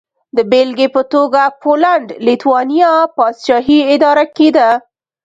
د 0.37 0.37
بېلګې 0.51 0.87
په 0.95 1.01
توګه 1.13 1.41
پولنډ-لېتوانیا 1.61 2.91
پاچاهي 3.15 3.79
اداره 3.93 4.25
کېده. 4.37 4.69